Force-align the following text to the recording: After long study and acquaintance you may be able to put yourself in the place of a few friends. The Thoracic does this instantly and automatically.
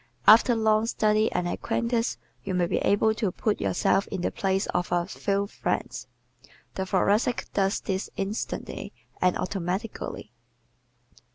After 0.25 0.55
long 0.55 0.87
study 0.87 1.31
and 1.31 1.47
acquaintance 1.47 2.17
you 2.43 2.55
may 2.55 2.65
be 2.65 2.77
able 2.79 3.13
to 3.13 3.31
put 3.31 3.61
yourself 3.61 4.07
in 4.07 4.21
the 4.21 4.31
place 4.31 4.65
of 4.73 4.91
a 4.91 5.05
few 5.05 5.45
friends. 5.45 6.07
The 6.73 6.87
Thoracic 6.87 7.45
does 7.53 7.79
this 7.81 8.09
instantly 8.17 8.93
and 9.21 9.37
automatically. 9.37 10.31